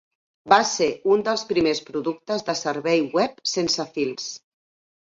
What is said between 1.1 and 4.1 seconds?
un dels primers productes de servei web sense